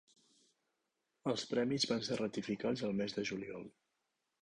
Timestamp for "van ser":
1.93-2.19